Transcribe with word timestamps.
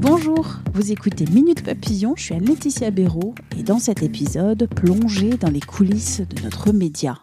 Bonjour, 0.00 0.46
vous 0.74 0.92
écoutez 0.92 1.24
Minute 1.24 1.64
Papillon, 1.64 2.14
je 2.16 2.22
suis 2.22 2.38
Laetitia 2.38 2.92
Béraud 2.92 3.34
et 3.58 3.64
dans 3.64 3.80
cet 3.80 4.04
épisode, 4.04 4.68
plongée 4.68 5.30
dans 5.30 5.50
les 5.50 5.58
coulisses 5.58 6.20
de 6.20 6.40
notre 6.42 6.72
média. 6.72 7.18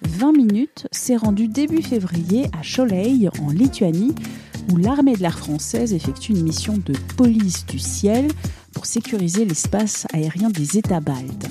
20 0.00 0.32
minutes 0.32 0.88
s'est 0.92 1.16
rendu 1.16 1.46
début 1.46 1.82
février 1.82 2.46
à 2.58 2.62
Choleil, 2.64 3.28
en 3.42 3.50
Lituanie, 3.50 4.14
où 4.72 4.78
l'armée 4.78 5.14
de 5.14 5.20
l'air 5.20 5.38
française 5.38 5.92
effectue 5.92 6.32
une 6.32 6.42
mission 6.42 6.78
de 6.78 6.94
police 7.18 7.66
du 7.66 7.78
ciel 7.78 8.28
pour 8.72 8.86
sécuriser 8.86 9.44
l'espace 9.44 10.06
aérien 10.14 10.48
des 10.48 10.78
États 10.78 11.00
baltes. 11.00 11.50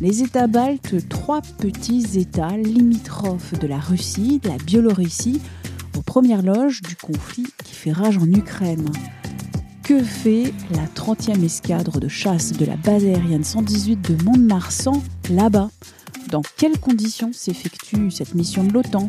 Les 0.00 0.22
États 0.22 0.46
baltes, 0.46 1.08
trois 1.08 1.42
petits 1.58 2.16
États 2.16 2.56
limitrophes 2.56 3.58
de 3.58 3.66
la 3.66 3.80
Russie, 3.80 4.38
de 4.38 4.50
la 4.50 4.58
Biélorussie, 4.58 5.42
aux 5.98 6.02
premières 6.02 6.42
loges 6.42 6.80
du 6.82 6.94
conflit 6.94 7.48
qui 7.64 7.74
fait 7.74 7.92
rage 7.92 8.18
en 8.18 8.26
Ukraine. 8.26 8.88
Que 9.86 10.02
fait 10.02 10.52
la 10.74 10.84
30e 10.86 11.44
escadre 11.44 12.00
de 12.00 12.08
chasse 12.08 12.50
de 12.50 12.64
la 12.64 12.76
base 12.76 13.04
aérienne 13.04 13.44
118 13.44 14.00
de 14.10 14.24
Mont-de-Marsan 14.24 15.00
là-bas? 15.30 15.70
Dans 16.28 16.42
quelles 16.56 16.80
conditions 16.80 17.32
s'effectue 17.32 18.10
cette 18.10 18.34
mission 18.34 18.64
de 18.64 18.72
l'OTAN? 18.72 19.08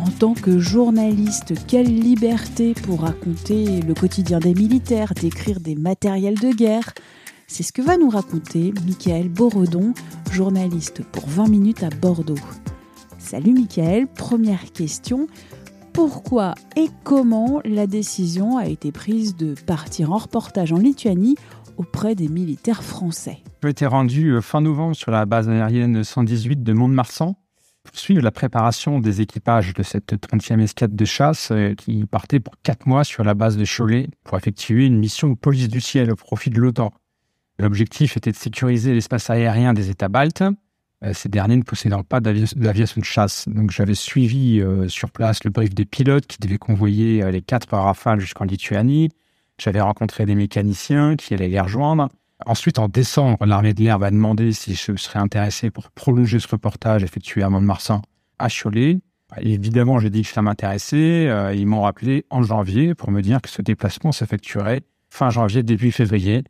En 0.00 0.10
tant 0.10 0.34
que 0.34 0.58
journaliste, 0.58 1.54
quelle 1.68 1.86
liberté 1.86 2.74
pour 2.74 3.02
raconter 3.02 3.80
le 3.80 3.94
quotidien 3.94 4.40
des 4.40 4.54
militaires, 4.54 5.14
décrire 5.14 5.60
des 5.60 5.76
matériels 5.76 6.40
de 6.40 6.50
guerre? 6.50 6.94
C'est 7.46 7.62
ce 7.62 7.72
que 7.72 7.82
va 7.82 7.96
nous 7.96 8.10
raconter 8.10 8.74
Michael 8.86 9.28
Boredon, 9.28 9.94
journaliste 10.32 11.04
pour 11.12 11.28
20 11.28 11.48
minutes 11.48 11.84
à 11.84 11.90
Bordeaux. 11.90 12.34
Salut 13.20 13.52
Michael, 13.52 14.08
première 14.08 14.72
question 14.72 15.28
pourquoi 15.98 16.54
et 16.76 16.90
comment 17.02 17.60
la 17.64 17.88
décision 17.88 18.56
a 18.56 18.66
été 18.66 18.92
prise 18.92 19.34
de 19.34 19.56
partir 19.66 20.12
en 20.12 20.18
reportage 20.18 20.72
en 20.72 20.78
Lituanie 20.78 21.34
auprès 21.76 22.14
des 22.14 22.28
militaires 22.28 22.84
français? 22.84 23.38
J'ai 23.64 23.70
été 23.70 23.84
rendu 23.84 24.28
euh, 24.28 24.40
fin 24.40 24.60
novembre 24.60 24.94
sur 24.94 25.10
la 25.10 25.26
base 25.26 25.48
aérienne 25.48 26.04
118 26.04 26.62
de 26.62 26.72
Mont-de-Marsan 26.72 27.34
pour 27.82 27.98
suivre 27.98 28.22
la 28.22 28.30
préparation 28.30 29.00
des 29.00 29.22
équipages 29.22 29.74
de 29.74 29.82
cette 29.82 30.12
30e 30.12 30.60
escadre 30.60 30.94
de 30.94 31.04
chasse 31.04 31.50
euh, 31.50 31.74
qui 31.74 32.06
partait 32.06 32.38
pour 32.38 32.54
quatre 32.62 32.86
mois 32.86 33.02
sur 33.02 33.24
la 33.24 33.34
base 33.34 33.56
de 33.56 33.64
Cholet 33.64 34.08
pour 34.22 34.38
effectuer 34.38 34.86
une 34.86 35.00
mission 35.00 35.34
police 35.34 35.66
du 35.66 35.80
ciel 35.80 36.12
au 36.12 36.16
profit 36.16 36.50
de 36.50 36.60
l'OTAN. 36.60 36.92
L'objectif 37.58 38.16
était 38.16 38.30
de 38.30 38.36
sécuriser 38.36 38.94
l'espace 38.94 39.30
aérien 39.30 39.72
des 39.72 39.90
États 39.90 40.08
baltes, 40.08 40.44
ces 41.12 41.28
derniers 41.28 41.56
ne 41.56 41.62
possédant 41.62 42.02
pas 42.02 42.20
d'aviation 42.20 43.00
de 43.00 43.04
chasse. 43.04 43.48
Donc 43.48 43.70
j'avais 43.70 43.94
suivi 43.94 44.60
euh, 44.60 44.88
sur 44.88 45.10
place 45.10 45.44
le 45.44 45.50
brief 45.50 45.74
des 45.74 45.84
pilotes 45.84 46.26
qui 46.26 46.38
devaient 46.38 46.58
convoyer 46.58 47.22
euh, 47.22 47.30
les 47.30 47.42
quatre 47.42 47.76
Rafale 47.76 48.20
jusqu'en 48.20 48.44
Lituanie. 48.44 49.10
J'avais 49.58 49.80
rencontré 49.80 50.26
des 50.26 50.34
mécaniciens 50.34 51.16
qui 51.16 51.34
allaient 51.34 51.48
les 51.48 51.60
rejoindre. 51.60 52.08
Ensuite, 52.46 52.78
en 52.78 52.88
décembre, 52.88 53.44
l'armée 53.44 53.74
de 53.74 53.82
l'air 53.82 53.98
m'a 53.98 54.10
demandé 54.10 54.52
si 54.52 54.74
je 54.74 54.96
serais 54.96 55.18
intéressé 55.18 55.70
pour 55.70 55.90
prolonger 55.90 56.38
ce 56.38 56.46
reportage 56.48 57.02
effectué 57.02 57.42
à 57.42 57.50
Mont-de-Marsan 57.50 58.00
à 58.38 58.48
Cholet. 58.48 59.00
évidemment, 59.40 59.98
j'ai 59.98 60.10
dit 60.10 60.22
que 60.22 60.28
ça 60.28 60.42
m'intéressait. 60.42 61.28
ils 61.56 61.66
m'ont 61.66 61.82
rappelé 61.82 62.24
en 62.30 62.44
janvier 62.44 62.94
pour 62.94 63.10
me 63.10 63.20
dire 63.20 63.42
que 63.42 63.48
ce 63.48 63.62
déplacement 63.62 64.12
s'effectuerait 64.12 64.82
fin 65.10 65.30
janvier, 65.30 65.62
début 65.62 65.92
février. 65.92 66.44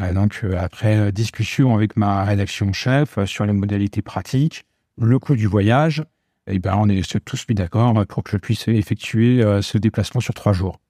Euh, 0.00 0.12
donc, 0.12 0.40
euh, 0.44 0.56
après 0.58 0.96
euh, 0.96 1.10
discussion 1.10 1.74
avec 1.74 1.96
ma 1.96 2.24
rédaction 2.24 2.72
chef 2.72 3.24
sur 3.24 3.44
les 3.44 3.52
modalités 3.52 4.02
pratiques, 4.02 4.64
le 4.96 5.18
coût 5.18 5.34
du 5.34 5.46
voyage, 5.46 6.04
eh 6.46 6.58
ben, 6.58 6.76
on 6.78 6.88
est 6.88 7.24
tous 7.24 7.46
mis 7.48 7.54
d'accord 7.54 7.94
pour 8.06 8.22
que 8.22 8.30
je 8.30 8.36
puisse 8.36 8.68
effectuer 8.68 9.42
ce 9.60 9.76
déplacement 9.76 10.22
sur 10.22 10.32
trois 10.32 10.54
jours. 10.54 10.80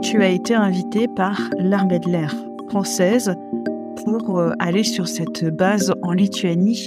Tu 0.00 0.22
as 0.22 0.28
été 0.28 0.54
invité 0.54 1.08
par 1.16 1.40
l'armée 1.58 1.98
de 1.98 2.08
l'air 2.08 2.32
française 2.68 3.34
pour 4.04 4.40
aller 4.60 4.84
sur 4.84 5.08
cette 5.08 5.44
base 5.44 5.92
en 6.02 6.12
Lituanie 6.12 6.86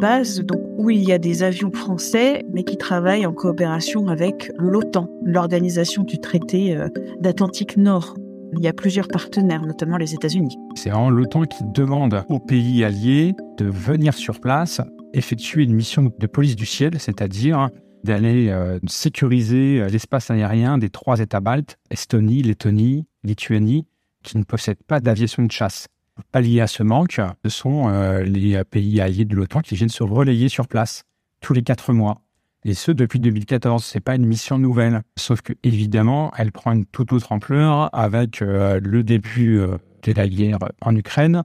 base 0.00 0.40
donc, 0.40 0.60
où 0.78 0.90
il 0.90 1.06
y 1.06 1.12
a 1.12 1.18
des 1.18 1.42
avions 1.42 1.70
français, 1.70 2.44
mais 2.52 2.64
qui 2.64 2.76
travaillent 2.76 3.26
en 3.26 3.32
coopération 3.32 4.08
avec 4.08 4.50
l'OTAN, 4.58 5.08
l'organisation 5.24 6.02
du 6.02 6.18
traité 6.18 6.76
euh, 6.76 6.88
d'Atlantique 7.20 7.76
Nord. 7.76 8.16
Il 8.56 8.64
y 8.64 8.68
a 8.68 8.72
plusieurs 8.72 9.06
partenaires, 9.06 9.64
notamment 9.64 9.96
les 9.96 10.14
États-Unis. 10.14 10.56
C'est 10.74 10.90
vraiment 10.90 11.10
l'OTAN 11.10 11.42
qui 11.42 11.62
demande 11.72 12.24
aux 12.28 12.40
pays 12.40 12.82
alliés 12.82 13.34
de 13.58 13.66
venir 13.66 14.14
sur 14.14 14.40
place 14.40 14.80
effectuer 15.12 15.64
une 15.64 15.74
mission 15.74 16.10
de 16.16 16.26
police 16.26 16.56
du 16.56 16.66
ciel, 16.66 16.98
c'est-à-dire 16.98 17.68
d'aller 18.02 18.48
euh, 18.48 18.78
sécuriser 18.88 19.86
l'espace 19.90 20.30
aérien 20.30 20.78
des 20.78 20.88
trois 20.88 21.20
États 21.20 21.40
baltes, 21.40 21.78
Estonie, 21.90 22.42
Lettonie, 22.42 23.06
Lituanie, 23.22 23.86
qui 24.22 24.38
ne 24.38 24.44
possèdent 24.44 24.82
pas 24.86 25.00
d'aviation 25.00 25.42
de 25.44 25.52
chasse 25.52 25.88
pallier 26.32 26.60
à 26.60 26.66
ce 26.66 26.82
manque, 26.82 27.20
ce 27.44 27.50
sont 27.50 27.88
euh, 27.88 28.22
les 28.22 28.62
pays 28.64 29.00
alliés 29.00 29.24
de 29.24 29.34
l'OTAN 29.34 29.60
qui 29.60 29.74
viennent 29.74 29.88
se 29.88 30.02
relayer 30.02 30.48
sur 30.48 30.68
place 30.68 31.04
tous 31.40 31.52
les 31.52 31.62
quatre 31.62 31.92
mois. 31.92 32.22
Et 32.64 32.74
ce, 32.74 32.92
depuis 32.92 33.20
2014. 33.20 33.82
C'est 33.82 34.00
pas 34.00 34.14
une 34.14 34.26
mission 34.26 34.58
nouvelle. 34.58 35.02
Sauf 35.16 35.40
que, 35.40 35.54
évidemment, 35.62 36.30
elle 36.36 36.52
prend 36.52 36.72
une 36.72 36.84
toute 36.84 37.12
autre 37.12 37.32
ampleur 37.32 37.88
avec 37.94 38.42
euh, 38.42 38.80
le 38.82 39.02
début 39.02 39.58
euh, 39.58 39.78
de 40.02 40.12
la 40.12 40.28
guerre 40.28 40.58
en 40.82 40.94
Ukraine. 40.94 41.42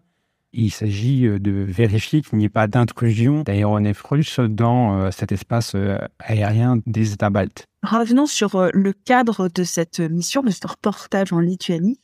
Il 0.51 0.71
s'agit 0.71 1.23
de 1.23 1.51
vérifier 1.51 2.21
qu'il 2.21 2.37
n'y 2.37 2.45
ait 2.45 2.49
pas 2.49 2.67
d'intrusion 2.67 3.43
d'aéronefs 3.43 4.01
russes 4.03 4.39
dans 4.39 5.11
cet 5.11 5.33
espace 5.33 5.75
aérien 6.19 6.77
des 6.85 7.11
États 7.11 7.29
baltes. 7.29 7.65
Revenons 7.83 8.25
sur 8.25 8.69
le 8.73 8.93
cadre 8.93 9.49
de 9.53 9.63
cette 9.65 9.99
mission, 9.99 10.43
de 10.43 10.51
ce 10.51 10.65
reportage 10.65 11.33
en 11.33 11.41
Lituanie 11.41 11.99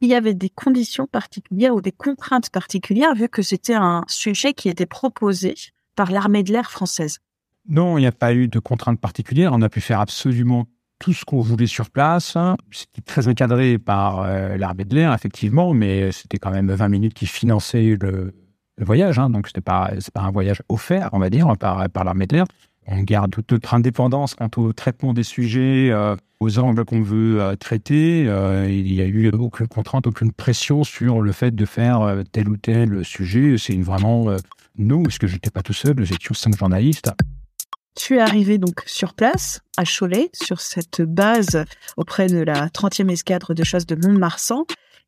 il 0.00 0.08
y 0.08 0.14
avait 0.14 0.34
des 0.34 0.50
conditions 0.50 1.06
particulières 1.06 1.74
ou 1.74 1.80
des 1.80 1.92
contraintes 1.92 2.50
particulières 2.50 3.14
vu 3.14 3.28
que 3.28 3.42
c'était 3.42 3.74
un 3.74 4.04
sujet 4.06 4.54
qui 4.54 4.68
était 4.68 4.86
proposé 4.86 5.54
par 5.96 6.10
l'armée 6.10 6.42
de 6.42 6.52
l'air 6.52 6.70
française 6.70 7.18
Non, 7.68 7.98
il 7.98 8.02
n'y 8.02 8.06
a 8.06 8.12
pas 8.12 8.32
eu 8.32 8.48
de 8.48 8.58
contraintes 8.60 9.00
particulières. 9.00 9.52
On 9.52 9.62
a 9.62 9.68
pu 9.68 9.80
faire 9.80 10.00
absolument 10.00 10.66
tout 10.98 11.12
ce 11.12 11.24
qu'on 11.24 11.40
voulait 11.40 11.66
sur 11.66 11.90
place. 11.90 12.36
C'était 12.70 13.02
très 13.02 13.28
encadré 13.28 13.78
par 13.78 14.20
euh, 14.20 14.56
l'armée 14.56 14.84
de 14.84 14.94
l'air, 14.94 15.12
effectivement, 15.12 15.74
mais 15.74 16.12
c'était 16.12 16.38
quand 16.38 16.50
même 16.50 16.70
20 16.70 16.88
minutes 16.88 17.14
qui 17.14 17.26
finançaient 17.26 17.96
le, 18.00 18.34
voyage. 18.80 19.18
Hein. 19.18 19.30
donc, 19.30 19.48
ce 19.48 19.52
n'est 19.56 19.62
pas, 19.62 19.90
pas 20.14 20.20
un 20.20 20.30
voyage 20.30 20.62
offert, 20.68 21.10
on 21.12 21.18
va 21.18 21.30
dire, 21.30 21.56
par, 21.58 21.88
par 21.90 22.04
l'armée 22.04 22.26
de 22.26 22.36
l'air. 22.36 22.46
On 22.90 23.02
garde 23.02 23.30
toute 23.30 23.52
notre 23.52 23.74
indépendance 23.74 24.34
quant 24.34 24.48
au 24.56 24.72
traitement 24.72 25.12
des 25.12 25.22
sujets, 25.22 25.90
euh, 25.90 26.16
aux 26.40 26.58
angles 26.58 26.86
qu'on 26.86 27.02
veut 27.02 27.38
euh, 27.38 27.54
traiter. 27.54 28.24
Euh, 28.26 28.66
il 28.66 28.90
n'y 28.90 29.02
a 29.02 29.04
eu 29.04 29.28
aucune 29.28 29.68
contrainte, 29.68 30.06
aucune 30.06 30.32
pression 30.32 30.84
sur 30.84 31.20
le 31.20 31.32
fait 31.32 31.54
de 31.54 31.66
faire 31.66 32.22
tel 32.32 32.48
ou 32.48 32.56
tel 32.56 33.04
sujet. 33.04 33.56
C'est 33.58 33.76
vraiment 33.76 34.28
nous, 34.78 35.02
parce 35.02 35.18
que 35.18 35.26
je 35.26 35.34
n'étais 35.34 35.50
pas 35.50 35.62
tout 35.62 35.74
seul, 35.74 35.96
nous 35.98 36.10
étions 36.10 36.32
cinq 36.32 36.56
journalistes. 36.56 37.12
Tu 37.94 38.16
es 38.16 38.20
arrivé 38.20 38.56
donc 38.56 38.82
sur 38.86 39.12
place, 39.12 39.60
à 39.76 39.82
Cholet, 39.84 40.30
sur 40.32 40.60
cette 40.60 41.02
base 41.02 41.64
auprès 41.98 42.28
de 42.28 42.38
la 42.38 42.68
30e 42.68 43.10
escadre 43.10 43.52
de 43.52 43.64
chasse 43.64 43.86
de 43.86 43.96
Mont-de-Marsan. 43.96 44.64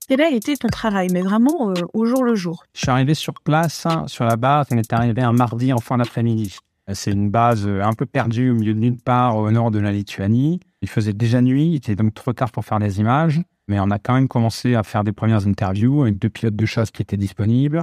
Quel 0.07 0.21
a 0.21 0.29
été 0.29 0.57
ton 0.57 0.69
travail, 0.69 1.09
mais 1.13 1.23
vraiment 1.23 1.73
au 1.95 2.05
jour 2.05 2.25
le 2.25 2.35
jour? 2.35 2.65
Je 2.75 2.81
suis 2.81 2.91
arrivé 2.91 3.15
sur 3.15 3.35
place, 3.35 3.87
hein, 3.87 4.05
sur 4.09 4.25
la 4.25 4.37
base. 4.37 4.67
On 4.71 4.77
est 4.77 4.93
arrivé 4.93 5.23
un 5.23 5.33
mardi 5.33 5.73
en 5.73 5.79
fin 5.79 5.97
d'après-midi. 5.97 6.57
C'est 6.93 7.13
une 7.13 7.31
base 7.31 7.67
euh, 7.67 7.83
un 7.83 7.93
peu 7.93 8.07
perdue 8.07 8.51
au 8.51 8.55
milieu 8.55 8.75
de 8.75 8.79
nulle 8.79 8.97
part 8.97 9.37
au 9.37 9.51
nord 9.51 9.71
de 9.71 9.79
la 9.79 9.93
Lituanie. 9.93 10.61
Il 10.83 10.89
faisait 10.89 11.13
déjà 11.13 11.41
nuit, 11.41 11.69
il 11.69 11.77
était 11.77 11.97
donc 11.97 12.15
trop 12.15 12.33
tard 12.33 12.51
pour 12.51 12.65
faire 12.65 12.79
des 12.79 13.01
images, 13.01 13.41
mais 13.69 13.79
on 13.81 13.91
a 13.91 13.99
quand 13.99 14.15
même 14.15 14.29
commencé 14.29 14.75
à 14.75 14.83
faire 14.83 15.05
des 15.05 15.13
premières 15.13 15.47
interviews 15.47 16.03
avec 16.03 16.19
deux 16.19 16.31
pilotes 16.31 16.57
de 16.57 16.67
chasse 16.67 16.91
qui 16.91 17.03
étaient 17.03 17.17
disponibles, 17.17 17.83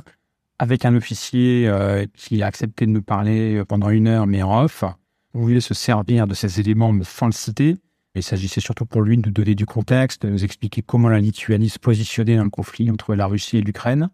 avec 0.59 0.83
un 0.85 0.95
officier 0.95 1.67
euh, 1.67 2.05
qui 2.15 2.41
a 2.43 2.47
accepté 2.47 2.85
de 2.85 2.91
nous 2.91 3.03
parler 3.03 3.55
euh, 3.55 3.65
pendant 3.65 3.89
une 3.89 4.07
heure, 4.07 4.27
mais 4.27 4.43
en 4.43 4.63
off. 4.63 4.83
On 5.33 5.41
voulait 5.41 5.61
se 5.61 5.73
servir 5.73 6.27
de 6.27 6.33
ces 6.33 6.59
éléments 6.59 6.93
sans 7.03 7.27
le 7.27 7.31
citer. 7.31 7.77
Il 8.15 8.23
s'agissait 8.23 8.61
surtout 8.61 8.87
pour 8.87 9.03
lui 9.03 9.17
de 9.17 9.27
nous 9.27 9.31
donner 9.31 9.53
du 9.53 9.67
contexte, 9.67 10.25
de 10.25 10.31
nous 10.31 10.43
expliquer 10.43 10.81
comment 10.81 11.09
la 11.09 11.19
Lituanie 11.19 11.69
se 11.69 11.77
positionnait 11.77 12.35
dans 12.35 12.45
le 12.45 12.49
conflit 12.49 12.89
entre 12.89 13.13
la 13.13 13.27
Russie 13.27 13.57
et 13.57 13.61
l'Ukraine. 13.61 14.09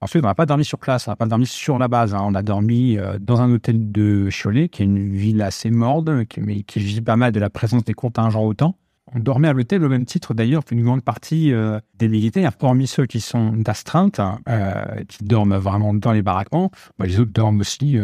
Ensuite, 0.00 0.22
on 0.24 0.28
n'a 0.28 0.34
pas 0.34 0.46
dormi 0.46 0.64
sur 0.64 0.78
place, 0.78 1.08
on 1.08 1.12
n'a 1.12 1.16
pas 1.16 1.26
dormi 1.26 1.46
sur 1.46 1.78
la 1.78 1.88
base. 1.88 2.14
Hein. 2.14 2.20
On 2.22 2.34
a 2.34 2.42
dormi 2.42 2.98
euh, 2.98 3.18
dans 3.18 3.40
un 3.40 3.50
hôtel 3.50 3.90
de 3.90 4.28
Cholet, 4.30 4.68
qui 4.68 4.82
est 4.82 4.84
une 4.84 5.14
ville 5.14 5.40
assez 5.40 5.70
morne, 5.70 6.26
qui, 6.26 6.40
mais 6.40 6.62
qui 6.62 6.78
vit 6.78 7.00
pas 7.00 7.16
mal 7.16 7.32
de 7.32 7.40
la 7.40 7.50
présence 7.50 7.84
des 7.84 7.94
contingents 7.94 8.44
OTAN. 8.44 8.76
On 9.14 9.20
dormait 9.20 9.48
à 9.48 9.52
l'hôtel 9.52 9.84
au 9.84 9.88
même 9.88 10.04
titre 10.04 10.34
d'ailleurs 10.34 10.64
qu'une 10.64 10.82
grande 10.82 11.02
partie 11.02 11.52
euh, 11.52 11.78
des 11.94 12.08
militaires, 12.08 12.52
hormis 12.60 12.86
ceux 12.86 13.06
qui 13.06 13.20
sont 13.20 13.52
d'astreinte, 13.52 14.18
hein, 14.18 14.40
euh, 14.48 15.04
qui 15.08 15.24
dorment 15.24 15.56
vraiment 15.56 15.94
dans 15.94 16.12
les 16.12 16.22
baraquements. 16.22 16.70
Bah, 16.98 17.06
les 17.06 17.20
autres 17.20 17.32
dorment 17.32 17.60
aussi 17.60 17.96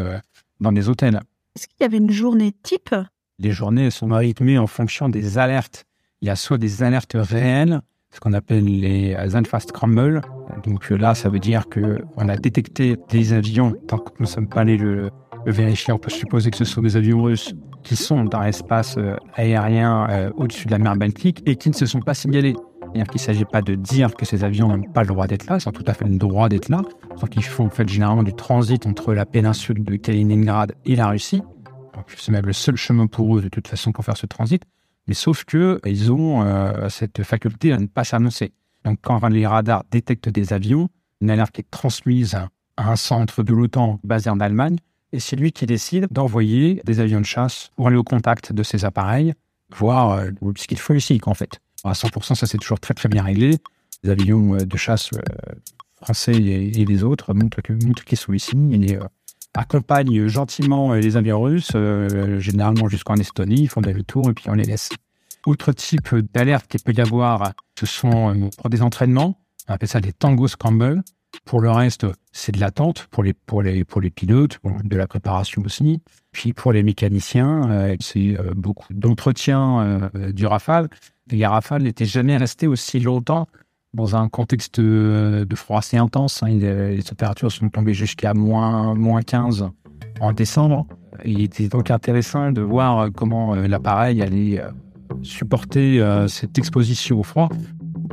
dans 0.60 0.72
des 0.72 0.88
hôtels. 0.88 1.20
Est-ce 1.56 1.66
qu'il 1.66 1.78
y 1.80 1.84
avait 1.84 1.98
une 1.98 2.10
journée 2.10 2.52
type? 2.62 2.94
Les 3.38 3.52
journées 3.52 3.90
sont 3.90 4.08
rythmées 4.08 4.58
en 4.58 4.66
fonction 4.66 5.08
des 5.08 5.38
alertes. 5.38 5.84
Il 6.22 6.28
y 6.28 6.30
a 6.30 6.36
soit 6.36 6.58
des 6.58 6.82
alertes 6.82 7.16
réelles, 7.18 7.80
ce 8.12 8.20
qu'on 8.20 8.32
appelle 8.32 8.64
les 8.64 9.16
Zenfast 9.28 9.68
Scramble. 9.68 10.20
Donc 10.64 10.90
là, 10.90 11.14
ça 11.14 11.28
veut 11.28 11.38
dire 11.38 11.68
que 11.68 11.98
on 12.16 12.28
a 12.28 12.36
détecté 12.36 12.96
des 13.08 13.32
avions, 13.32 13.72
tant 13.86 13.98
que 13.98 14.10
nous 14.18 14.26
ne 14.26 14.30
sommes 14.30 14.48
pas 14.48 14.60
allés 14.60 14.76
le, 14.76 15.10
vérifier, 15.46 15.92
on 15.92 15.98
peut 15.98 16.10
supposer 16.10 16.50
que 16.50 16.56
ce 16.56 16.64
sont 16.64 16.82
des 16.82 16.96
avions 16.96 17.22
russes 17.22 17.54
qui 17.82 17.96
sont 17.96 18.24
dans 18.24 18.40
l'espace 18.40 18.96
euh, 18.98 19.16
aérien 19.34 20.06
euh, 20.10 20.30
au-dessus 20.36 20.66
de 20.66 20.72
la 20.72 20.78
mer 20.78 20.96
Baltique 20.96 21.42
et 21.46 21.56
qui 21.56 21.70
ne 21.70 21.74
se 21.74 21.86
sont 21.86 22.00
pas 22.00 22.14
signalés. 22.14 22.54
C'est-à-dire 22.80 23.06
qu'il 23.06 23.20
ne 23.20 23.24
s'agit 23.24 23.44
pas 23.44 23.62
de 23.62 23.74
dire 23.74 24.14
que 24.14 24.26
ces 24.26 24.44
avions 24.44 24.68
n'ont 24.68 24.82
pas 24.82 25.02
le 25.02 25.08
droit 25.08 25.26
d'être 25.26 25.46
là, 25.46 25.58
ils 25.60 25.68
ont 25.68 25.72
tout 25.72 25.84
à 25.86 25.94
fait 25.94 26.06
le 26.06 26.18
droit 26.18 26.48
d'être 26.48 26.68
là, 26.68 26.82
sauf 27.16 27.28
qu'ils 27.28 27.44
font 27.44 27.66
en 27.66 27.70
fait 27.70 27.88
généralement 27.88 28.24
du 28.24 28.34
transit 28.34 28.84
entre 28.84 29.14
la 29.14 29.24
péninsule 29.24 29.84
de 29.84 29.96
Kaliningrad 29.96 30.74
et 30.84 30.96
la 30.96 31.08
Russie. 31.08 31.42
C'est 32.16 32.32
même 32.32 32.46
le 32.46 32.52
seul 32.52 32.76
chemin 32.76 33.06
pour 33.06 33.36
eux 33.36 33.42
de 33.42 33.48
toute 33.48 33.68
façon 33.68 33.92
pour 33.92 34.04
faire 34.04 34.16
ce 34.16 34.26
transit. 34.26 34.62
Mais 35.10 35.14
sauf 35.14 35.42
que 35.42 35.80
ils 35.84 36.12
ont 36.12 36.44
euh, 36.44 36.88
cette 36.88 37.24
faculté 37.24 37.72
à 37.72 37.78
ne 37.78 37.86
pas 37.86 38.04
s'annoncer. 38.04 38.52
Donc 38.84 39.00
quand 39.02 39.26
les 39.26 39.44
radars 39.44 39.82
détectent 39.90 40.28
des 40.28 40.52
avions, 40.52 40.88
une 41.20 41.30
alerte 41.30 41.58
est 41.58 41.68
transmise 41.68 42.36
à 42.36 42.48
un 42.76 42.94
centre 42.94 43.42
de 43.42 43.52
l'OTAN 43.52 43.98
basé 44.04 44.30
en 44.30 44.38
Allemagne, 44.38 44.76
et 45.12 45.18
c'est 45.18 45.34
lui 45.34 45.50
qui 45.50 45.66
décide 45.66 46.06
d'envoyer 46.12 46.80
des 46.84 47.00
avions 47.00 47.18
de 47.18 47.26
chasse 47.26 47.70
pour 47.74 47.88
aller 47.88 47.96
au 47.96 48.04
contact 48.04 48.52
de 48.52 48.62
ces 48.62 48.84
appareils, 48.84 49.34
voir 49.76 50.12
euh, 50.12 50.30
ce 50.56 50.68
qu'il 50.68 50.78
faut 50.78 50.94
ici, 50.94 51.20
en 51.26 51.34
fait. 51.34 51.58
À 51.82 51.90
100%, 51.90 52.36
ça 52.36 52.46
c'est 52.46 52.58
toujours 52.58 52.78
très 52.78 52.94
très 52.94 53.08
bien 53.08 53.24
réglé. 53.24 53.58
Les 54.04 54.10
avions 54.10 54.54
euh, 54.54 54.64
de 54.64 54.76
chasse 54.76 55.10
français 56.00 56.36
et, 56.36 56.84
les 56.84 57.02
autres 57.02 57.34
montrent 57.34 57.62
qu'ils 57.62 58.16
sont 58.16 58.32
ici 58.32 58.56
et 58.70 58.96
accompagnent 59.54 60.26
gentiment 60.28 60.94
les 60.94 61.16
avions 61.16 61.40
russes, 61.40 61.72
généralement 62.38 62.88
jusqu'en 62.88 63.16
Estonie, 63.16 63.62
ils 63.62 63.68
font 63.68 63.80
des 63.80 63.94
tours 64.04 64.30
et 64.30 64.34
puis 64.34 64.48
on 64.48 64.54
les 64.54 64.64
laisse. 64.64 64.90
Autre 65.46 65.72
type 65.72 66.14
d'alerte 66.34 66.66
qu'il 66.68 66.80
peut 66.80 66.92
y 66.92 67.00
avoir, 67.00 67.52
ce 67.78 67.86
sont 67.86 68.50
pour 68.58 68.70
des 68.70 68.82
entraînements, 68.82 69.38
on 69.68 69.74
appelle 69.74 69.88
ça 69.88 70.00
des 70.00 70.12
tango 70.12 70.48
scramble. 70.48 71.02
Pour 71.44 71.60
le 71.60 71.70
reste, 71.70 72.06
c'est 72.32 72.52
de 72.52 72.60
l'attente 72.60 73.06
pour 73.10 73.22
les, 73.22 73.32
pour, 73.32 73.62
les, 73.62 73.84
pour 73.84 74.00
les 74.00 74.10
pilotes, 74.10 74.58
de 74.82 74.96
la 74.96 75.06
préparation 75.06 75.62
aussi. 75.64 76.02
Puis 76.32 76.52
pour 76.52 76.72
les 76.72 76.82
mécaniciens, 76.82 77.94
c'est 78.00 78.36
beaucoup 78.54 78.92
d'entretien 78.92 80.10
du 80.32 80.46
Rafale 80.46 80.88
les 81.32 81.46
Rafales 81.46 81.82
n'étaient 81.82 82.04
jamais 82.04 82.36
restés 82.36 82.66
aussi 82.66 83.00
longtemps 83.00 83.48
dans 83.94 84.16
un 84.16 84.28
contexte 84.28 84.78
euh, 84.78 85.44
de 85.44 85.56
froid 85.56 85.78
assez 85.78 85.96
intense. 85.96 86.42
Hein. 86.42 86.48
Les 86.50 87.02
températures 87.02 87.50
sont 87.50 87.68
tombées 87.68 87.94
jusqu'à 87.94 88.34
moins, 88.34 88.94
moins 88.94 89.22
15 89.22 89.68
en 90.20 90.32
décembre. 90.32 90.86
Il 91.24 91.42
était 91.42 91.68
donc 91.68 91.90
intéressant 91.90 92.52
de 92.52 92.60
voir 92.62 92.98
euh, 92.98 93.08
comment 93.14 93.54
euh, 93.54 93.66
l'appareil 93.66 94.22
allait 94.22 94.62
supporter 95.22 96.00
cette 96.28 96.56
exposition 96.56 97.18
au 97.18 97.24
froid. 97.24 97.48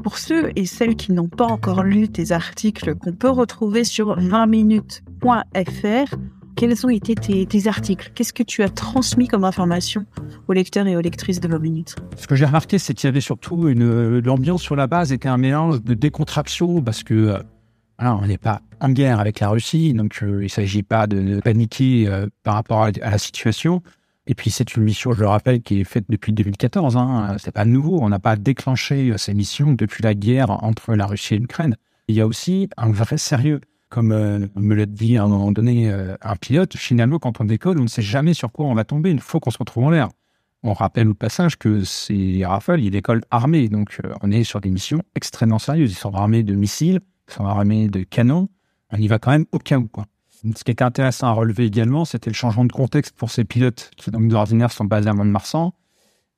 Pour 0.03 0.17
ceux 0.17 0.49
et 0.55 0.65
celles 0.65 0.95
qui 0.95 1.11
n'ont 1.11 1.27
pas 1.27 1.45
encore 1.45 1.83
lu 1.83 2.09
tes 2.09 2.31
articles 2.31 2.95
qu'on 2.95 3.13
peut 3.13 3.29
retrouver 3.29 3.83
sur 3.83 4.19
20minutes.fr, 4.19 6.15
quels 6.57 6.85
ont 6.85 6.89
été 6.89 7.13
tes, 7.15 7.67
articles? 7.67 8.11
Qu'est-ce 8.15 8.33
que 8.33 8.43
tu 8.43 8.63
as 8.63 8.69
transmis 8.69 9.27
comme 9.27 9.43
information 9.43 10.05
aux 10.47 10.53
lecteurs 10.53 10.87
et 10.87 10.97
aux 10.97 11.01
lectrices 11.01 11.39
de 11.39 11.47
20 11.47 11.59
minutes? 11.59 11.95
Ce 12.17 12.25
que 12.27 12.35
j'ai 12.35 12.45
remarqué, 12.45 12.79
c'est 12.79 12.95
qu'il 12.95 13.07
y 13.07 13.09
avait 13.09 13.21
surtout 13.21 13.69
une 13.69 14.19
l'ambiance 14.19 14.63
sur 14.63 14.75
la 14.75 14.87
base 14.87 15.13
était 15.13 15.29
un 15.29 15.37
mélange 15.37 15.83
de 15.83 15.93
décontraction 15.93 16.81
parce 16.81 17.03
que 17.03 17.13
euh, 17.13 17.39
on 17.99 18.25
n'est 18.25 18.39
pas 18.39 18.61
en 18.81 18.89
guerre 18.89 19.19
avec 19.19 19.39
la 19.39 19.49
Russie, 19.49 19.93
donc 19.93 20.19
euh, 20.23 20.39
il 20.41 20.45
ne 20.45 20.47
s'agit 20.49 20.83
pas 20.83 21.05
de 21.05 21.39
paniquer 21.41 22.07
euh, 22.07 22.27
par 22.43 22.55
rapport 22.55 22.83
à, 22.83 22.91
la 22.91 23.17
situation. 23.19 23.83
Et 24.25 24.33
puis 24.33 24.49
c'est 24.49 24.75
une 24.75 24.83
mission, 24.83 25.13
je 25.13 25.21
le 25.21 25.27
rappelle, 25.27 25.61
qui 25.61 25.79
est 25.79 25.83
faite 25.83 26.05
depuis 26.09 26.33
2014. 26.33 26.97
Hein, 26.97 27.37
c'est 27.39 27.53
pas 27.53 27.65
nouveau. 27.65 27.99
On 28.01 28.09
n'a 28.09 28.19
pas 28.19 28.35
déclenché 28.35 29.13
ces 29.17 29.35
missions 29.35 29.73
depuis 29.73 30.03
la 30.03 30.15
guerre 30.15 30.63
entre 30.63 30.95
la 30.95 31.05
Russie 31.05 31.35
et 31.35 31.39
l'Ukraine. 31.39 31.77
Il 32.07 32.15
y 32.15 32.21
a 32.21 32.27
aussi 32.27 32.67
un 32.77 32.91
vrai 32.91 33.17
sérieux 33.17 33.61
comme 33.89 34.11
euh, 34.11 34.47
me 34.55 34.75
l'a 34.75 34.85
dit 34.85 35.17
à 35.17 35.23
un 35.23 35.27
moment 35.27 35.51
donné 35.51 35.89
euh, 35.89 36.15
un 36.21 36.35
pilote, 36.35 36.75
finalement, 36.75 37.19
quand 37.19 37.39
on 37.39 37.45
décolle, 37.45 37.79
on 37.79 37.83
ne 37.83 37.87
sait 37.87 38.01
jamais 38.01 38.33
sur 38.33 38.51
quoi 38.51 38.65
on 38.65 38.73
va 38.73 38.83
tomber 38.83 39.11
une 39.11 39.19
fois 39.19 39.39
qu'on 39.39 39.51
se 39.51 39.57
retrouve 39.57 39.85
en 39.85 39.89
l'air. 39.89 40.09
On 40.63 40.73
rappelle 40.73 41.07
au 41.07 41.13
passage 41.13 41.57
que 41.57 41.83
ces 41.83 42.43
Rafales, 42.45 42.81
ils 42.81 42.91
décollent 42.91 43.23
armés, 43.31 43.69
donc 43.69 43.99
euh, 44.03 44.13
on 44.21 44.31
est 44.31 44.43
sur 44.43 44.59
des 44.59 44.69
missions 44.69 45.01
extrêmement 45.15 45.59
sérieuses. 45.59 45.91
Ils 45.91 45.95
sont 45.95 46.13
armés 46.13 46.43
de 46.43 46.55
missiles, 46.55 46.99
ils 47.29 47.33
sont 47.33 47.45
armés 47.45 47.87
de 47.87 48.03
canons. 48.03 48.49
On 48.91 48.97
y 48.97 49.07
va 49.07 49.19
quand 49.19 49.31
même 49.31 49.45
au 49.51 49.59
cas 49.59 49.77
où. 49.77 49.87
Quoi. 49.87 50.05
Ce 50.55 50.63
qui 50.63 50.71
était 50.71 50.83
intéressant 50.83 51.27
à 51.27 51.31
relever 51.31 51.65
également, 51.65 52.05
c'était 52.05 52.29
le 52.29 52.35
changement 52.35 52.65
de 52.65 52.71
contexte 52.71 53.15
pour 53.15 53.31
ces 53.31 53.45
pilotes 53.45 53.91
qui, 53.95 54.11
donc, 54.11 54.27
d'ordinaire, 54.27 54.71
sont 54.71 54.85
basés 54.85 55.09
à 55.09 55.13
Mont-de-Marsan, 55.13 55.73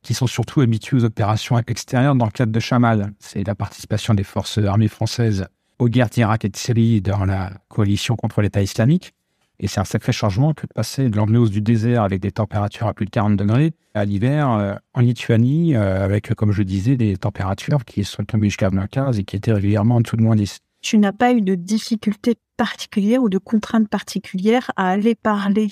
qui 0.04 0.14
sont 0.14 0.28
surtout 0.28 0.62
habitués 0.62 0.98
aux 0.98 1.06
opérations 1.06 1.58
extérieures 1.58 2.16
dans 2.16 2.26
le 2.26 2.32
cadre 2.32 2.52
de 2.52 2.60
Chamal. 2.60 3.14
C'est 3.20 3.46
la 3.46 3.56
participation 3.56 4.14
des 4.14 4.24
forces 4.24 4.58
armées 4.60 4.88
françaises 4.88 5.48
aux 5.80 5.88
guerres 5.88 6.10
d'Irak 6.10 6.46
et 6.46 6.50
de 6.50 6.58
Syrie 6.58 7.02
dans 7.02 7.26
la 7.26 7.52
coalition 7.70 8.16
contre 8.16 8.42
l'État 8.42 8.62
islamique. 8.62 9.14
Et 9.62 9.68
c'est 9.68 9.80
un 9.80 9.86
sacré 9.86 10.14
changement 10.14 10.54
que 10.54 10.66
de 10.66 10.74
passer 10.74 11.10
de 11.10 11.18
l'ambiance 11.18 11.50
du 11.50 11.62
désert 11.62 12.04
avec 12.04 12.22
des 12.22 12.32
températures 12.32 12.88
à 12.88 12.94
plus 12.94 13.06
de 13.06 13.12
40 13.12 13.36
degrés 13.36 13.74
à 13.94 14.06
l'hiver 14.06 14.52
euh, 14.52 14.76
en 14.94 15.02
Lituanie 15.02 15.76
euh, 15.76 16.04
avec, 16.04 16.34
comme 16.36 16.52
je 16.52 16.64
disais, 16.64 16.96
des 16.96 17.18
températures 17.18 17.84
qui 17.84 18.04
sont 18.06 18.24
tombées 18.24 18.48
jusqu'à 18.48 18.70
moins 18.70 18.88
15 18.88 19.20
et 19.20 19.24
qui 19.24 19.36
étaient 19.36 19.52
régulièrement 19.52 19.96
en 19.96 20.02
dessous 20.02 20.16
de 20.16 20.22
moins 20.22 20.36
10. 20.36 20.60
Tu 20.82 20.98
n'as 20.98 21.12
pas 21.12 21.34
eu 21.34 21.42
de 21.42 21.56
difficultés 21.56 22.36
particulières 22.56 23.22
ou 23.22 23.30
de 23.30 23.38
contraintes 23.38 23.90
particulières 23.90 24.72
à 24.78 24.90
aller 24.90 25.16
parler 25.16 25.70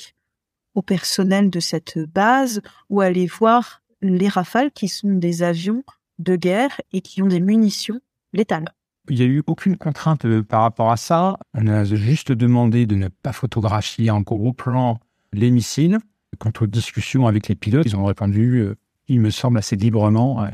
au 0.75 0.81
personnel 0.81 1.49
de 1.49 1.59
cette 1.61 1.97
base 1.97 2.61
ou 2.89 2.99
aller 2.99 3.25
voir 3.25 3.81
les 4.01 4.27
rafales 4.27 4.71
qui 4.71 4.89
sont 4.89 5.13
des 5.13 5.43
avions 5.43 5.83
de 6.19 6.35
guerre 6.35 6.81
et 6.91 7.01
qui 7.01 7.21
ont 7.21 7.27
des 7.27 7.39
munitions 7.39 7.99
létales? 8.33 8.67
Il 9.09 9.17
n'y 9.17 9.23
a 9.23 9.25
eu 9.25 9.43
aucune 9.47 9.77
contrainte 9.77 10.25
euh, 10.25 10.43
par 10.43 10.61
rapport 10.61 10.91
à 10.91 10.97
ça. 10.97 11.37
On 11.53 11.67
a 11.67 11.83
juste 11.83 12.31
demandé 12.31 12.85
de 12.85 12.95
ne 12.95 13.07
pas 13.07 13.33
photographier 13.33 14.11
en 14.11 14.21
gros 14.21 14.53
plan 14.53 14.99
les 15.33 15.51
missiles. 15.51 15.97
Quant 16.39 16.51
aux 16.61 16.67
discussions 16.67 17.25
avec 17.25 17.47
les 17.47 17.55
pilotes, 17.55 17.85
ils 17.85 17.95
ont 17.95 18.05
répondu, 18.05 18.57
euh, 18.57 18.75
il 19.07 19.21
me 19.21 19.29
semble, 19.29 19.57
assez 19.57 19.75
librement 19.75 20.43
euh, 20.43 20.47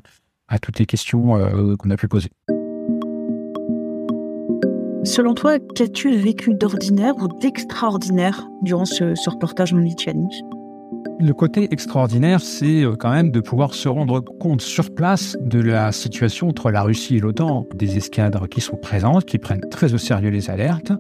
à 0.48 0.60
toutes 0.60 0.80
les 0.80 0.86
questions 0.86 1.38
qu'on 1.78 1.90
a 1.90 1.98
pu 1.98 2.08
poser. 2.08 2.30
Selon 5.04 5.34
toi, 5.34 5.58
qu'as-tu 5.76 6.16
vécu 6.16 6.54
d'ordinaire 6.54 7.16
ou 7.18 7.28
d'extraordinaire 7.40 8.48
durant 8.62 8.86
ce, 8.86 9.16
ce 9.16 9.30
reportage 9.30 9.74
en 9.74 9.78
Lituanie? 9.78 10.44
Le 11.20 11.34
côté 11.34 11.72
extraordinaire, 11.72 12.42
c'est 12.42 12.84
euh, 12.84 12.96
quand 12.96 13.12
même 13.12 13.32
de 13.32 13.40
pouvoir 13.40 13.74
se 13.74 13.88
rendre 13.88 14.20
compte 14.20 14.62
sur 14.62 14.94
place 14.94 15.38
de 15.42 15.60
la 15.60 15.92
situation 15.92 16.50
entre 16.50 16.72
la 16.72 16.82
Russie 16.82 17.18
et 17.18 17.20
l'OTAN, 17.20 17.66
des 17.76 17.98
escadres 17.98 18.48
qui 18.48 18.62
sont 18.62 18.78
présentes, 18.78 19.26
qui 19.26 19.38
prennent 19.38 19.62
très 19.70 19.94
au 19.94 19.98
sérieux 19.98 20.30
les 20.30 20.50
alertes. 20.50 20.92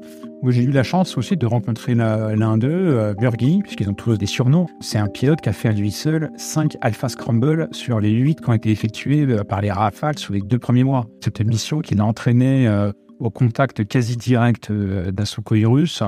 J'ai 0.47 0.63
eu 0.63 0.71
la 0.71 0.83
chance 0.83 1.17
aussi 1.17 1.37
de 1.37 1.45
rencontrer 1.45 1.95
l'un 1.95 2.57
d'eux, 2.57 2.69
euh, 2.69 3.13
Burgi, 3.13 3.61
puisqu'ils 3.63 3.89
ont 3.89 3.93
tous 3.93 4.17
des 4.17 4.25
surnoms. 4.25 4.67
C'est 4.81 4.97
un 4.97 5.07
pilote 5.07 5.41
qui 5.41 5.49
a 5.49 5.53
fait 5.53 5.69
à 5.69 5.71
lui 5.71 5.91
seul 5.91 6.31
5 6.37 6.77
Alpha 6.81 7.09
Scramble 7.09 7.69
sur 7.71 7.99
les 7.99 8.11
8 8.11 8.41
qui 8.41 8.49
ont 8.49 8.53
été 8.53 8.71
effectués 8.71 9.25
euh, 9.25 9.43
par 9.43 9.61
les 9.61 9.71
Rafales 9.71 10.19
sur 10.19 10.33
les 10.33 10.41
deux 10.41 10.59
premiers 10.59 10.83
mois. 10.83 11.05
Cette 11.23 11.41
mission 11.41 11.79
qui 11.79 11.95
l'a 11.95 12.05
entraîné 12.05 12.69
au 13.19 13.29
contact 13.29 13.85
quasi 13.87 14.17
direct 14.17 14.71
d'un 14.71 15.25
Sukhoi 15.25 15.65
russe 15.65 16.03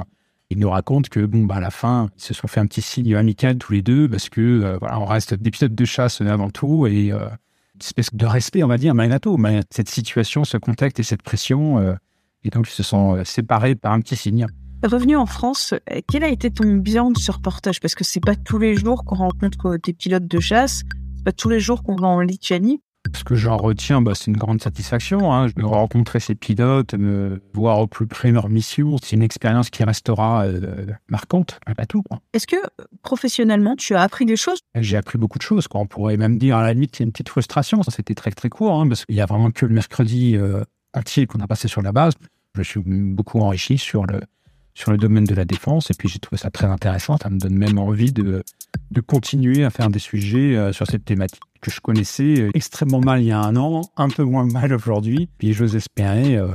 il 0.49 0.59
nous 0.59 0.69
raconte 0.69 1.09
que, 1.09 1.25
bon, 1.25 1.45
bah, 1.45 1.55
à 1.55 1.59
la 1.59 1.71
fin, 1.71 2.09
ils 2.17 2.21
se 2.21 2.33
sont 2.33 2.47
fait 2.47 2.59
un 2.59 2.67
petit 2.67 2.81
signe 2.81 3.15
amical 3.15 3.57
tous 3.57 3.73
les 3.73 3.81
deux 3.81 4.07
parce 4.07 4.29
que, 4.29 4.41
euh, 4.41 4.77
voilà, 4.79 4.99
on 4.99 5.05
reste 5.05 5.33
des 5.33 5.51
pilotes 5.51 5.73
de 5.73 5.85
chasse 5.85 6.21
avant 6.21 6.49
tout 6.49 6.85
et 6.87 7.11
euh, 7.11 7.27
une 7.75 7.81
espèce 7.81 8.13
de 8.13 8.25
respect, 8.25 8.63
on 8.63 8.67
va 8.67 8.77
dire, 8.77 8.93
tout. 9.21 9.37
Mais 9.37 9.61
cette 9.71 9.89
situation, 9.89 10.43
ce 10.43 10.57
contexte 10.57 10.99
et 10.99 11.03
cette 11.03 11.23
pression, 11.23 11.79
euh, 11.79 11.95
et 12.43 12.49
donc 12.49 12.67
ils 12.69 12.73
se 12.73 12.83
sont 12.83 13.23
séparés 13.25 13.75
par 13.75 13.93
un 13.93 14.01
petit 14.01 14.15
signe. 14.15 14.45
Revenu 14.83 15.15
en 15.15 15.25
France, 15.25 15.73
quel 16.07 16.23
a 16.23 16.27
été 16.27 16.51
ton 16.51 16.75
bilan 16.75 17.09
de 17.09 17.17
ce 17.17 17.31
reportage? 17.31 17.79
Parce 17.79 17.95
que 17.95 18.03
c'est 18.03 18.19
pas 18.19 18.35
tous 18.35 18.59
les 18.59 18.75
jours 18.75 19.03
qu'on 19.03 19.15
rencontre 19.15 19.77
des 19.81 19.93
pilotes 19.93 20.27
de 20.27 20.39
chasse, 20.39 20.83
c'est 21.15 21.23
pas 21.23 21.31
tous 21.31 21.49
les 21.49 21.59
jours 21.59 21.81
qu'on 21.81 21.95
va 21.95 22.07
en 22.07 22.21
Lituanie. 22.21 22.81
Ce 23.13 23.23
que 23.23 23.35
j'en 23.35 23.57
retiens, 23.57 24.01
bah, 24.01 24.13
c'est 24.15 24.27
une 24.27 24.37
grande 24.37 24.61
satisfaction. 24.61 25.31
Hein. 25.31 25.47
De 25.55 25.63
rencontrer 25.63 26.19
ces 26.19 26.35
pilotes, 26.35 26.93
me 26.95 27.41
voir 27.53 27.79
au 27.79 27.87
plus 27.87 28.07
près 28.07 28.31
leur 28.31 28.49
mission, 28.49 28.97
c'est 29.01 29.15
une 29.15 29.21
expérience 29.21 29.69
qui 29.69 29.83
restera 29.83 30.45
euh, 30.45 30.87
marquante, 31.09 31.59
pas 31.77 31.85
tout. 31.85 32.03
Est-ce 32.33 32.47
que 32.47 32.55
professionnellement, 33.03 33.75
tu 33.75 33.95
as 33.95 34.01
appris 34.01 34.25
des 34.25 34.35
choses? 34.35 34.59
J'ai 34.75 34.97
appris 34.97 35.17
beaucoup 35.17 35.37
de 35.37 35.43
choses. 35.43 35.67
Quoi. 35.67 35.81
On 35.81 35.87
pourrait 35.87 36.17
même 36.17 36.37
dire 36.37 36.57
à 36.57 36.63
la 36.63 36.73
limite, 36.73 36.97
il 36.97 37.01
y 37.01 37.03
a 37.03 37.05
une 37.05 37.11
petite 37.11 37.29
frustration. 37.29 37.81
C'était 37.83 38.15
très 38.15 38.31
très 38.31 38.49
court, 38.49 38.79
hein, 38.79 38.87
parce 38.87 39.05
qu'il 39.05 39.15
y 39.15 39.21
a 39.21 39.25
vraiment 39.25 39.51
que 39.51 39.65
le 39.65 39.73
mercredi 39.73 40.35
euh, 40.35 40.63
entier 40.93 41.27
qu'on 41.27 41.39
a 41.39 41.47
passé 41.47 41.67
sur 41.67 41.81
la 41.81 41.91
base. 41.91 42.13
Je 42.55 42.63
suis 42.63 42.81
beaucoup 42.85 43.39
enrichi 43.39 43.77
sur 43.77 44.05
le, 44.05 44.21
sur 44.73 44.91
le 44.91 44.97
domaine 44.97 45.25
de 45.25 45.35
la 45.35 45.45
défense. 45.45 45.91
Et 45.91 45.93
puis 45.93 46.07
j'ai 46.07 46.19
trouvé 46.19 46.39
ça 46.39 46.49
très 46.49 46.67
intéressant. 46.67 47.17
Ça 47.21 47.29
me 47.29 47.37
donne 47.37 47.55
même 47.55 47.77
envie 47.77 48.13
de, 48.13 48.43
de 48.91 49.01
continuer 49.01 49.63
à 49.63 49.69
faire 49.69 49.89
des 49.89 49.99
sujets 49.99 50.55
euh, 50.55 50.71
sur 50.73 50.87
cette 50.87 51.05
thématique 51.05 51.41
que 51.65 51.71
je 51.71 51.81
connaissais 51.81 52.41
euh, 52.41 52.49
extrêmement 52.53 53.01
mal 53.01 53.21
il 53.21 53.27
y 53.27 53.31
a 53.31 53.39
un 53.39 53.55
an, 53.55 53.81
un 53.97 54.09
peu 54.09 54.23
moins 54.23 54.45
mal 54.45 54.73
aujourd'hui. 54.73 55.29
Puis 55.39 55.53
j'ose 55.53 55.75
espérer 55.75 56.37
euh, 56.37 56.47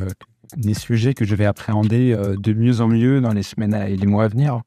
des 0.56 0.74
sujets 0.74 1.14
que 1.14 1.24
je 1.24 1.34
vais 1.34 1.46
appréhender 1.46 2.16
de 2.16 2.52
mieux 2.52 2.80
en 2.80 2.88
mieux 2.88 3.20
dans 3.20 3.32
les 3.32 3.42
semaines 3.42 3.74
et 3.74 3.96
les 3.96 4.06
mois 4.06 4.24
à 4.24 4.28
venir. 4.28 4.62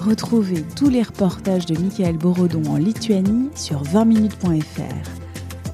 Retrouvez 0.00 0.62
tous 0.76 0.88
les 0.88 1.02
reportages 1.02 1.66
de 1.66 1.78
Michael 1.78 2.16
Borodon 2.16 2.62
en 2.70 2.76
Lituanie 2.76 3.50
sur 3.54 3.82
20minutes.fr. 3.82 5.10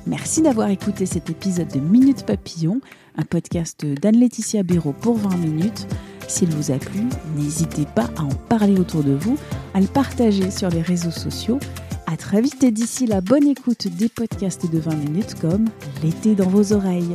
Merci 0.06 0.42
d'avoir 0.42 0.68
écouté 0.68 1.06
cet 1.06 1.30
épisode 1.30 1.72
de 1.72 1.80
Minute 1.80 2.26
Papillon 2.26 2.80
un 3.16 3.22
podcast 3.22 3.84
d'Anne-Laetitia 3.86 4.62
Béraud 4.62 4.92
pour 4.92 5.16
20 5.16 5.36
minutes. 5.36 5.86
S'il 6.26 6.50
vous 6.50 6.70
a 6.70 6.78
plu, 6.78 7.04
n'hésitez 7.36 7.86
pas 7.94 8.08
à 8.16 8.22
en 8.22 8.34
parler 8.48 8.78
autour 8.78 9.04
de 9.04 9.12
vous, 9.12 9.36
à 9.74 9.80
le 9.80 9.86
partager 9.86 10.50
sur 10.50 10.68
les 10.68 10.82
réseaux 10.82 11.10
sociaux. 11.10 11.58
À 12.06 12.16
très 12.16 12.40
vite 12.40 12.62
et 12.62 12.70
d'ici 12.70 13.06
la 13.06 13.20
bonne 13.20 13.49
écoute 13.49 13.88
des 13.88 14.08
podcasts 14.08 14.70
de 14.70 14.78
20 14.78 14.94
minutes 14.96 15.34
comme 15.40 15.66
L'été 16.02 16.34
dans 16.34 16.49
vos 16.49 16.73
oreilles. 16.73 17.14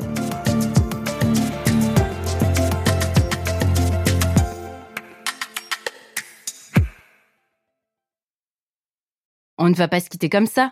On 9.58 9.70
ne 9.70 9.76
va 9.76 9.88
pas 9.88 10.00
se 10.00 10.10
quitter 10.10 10.30
comme 10.30 10.48
ça. 10.48 10.72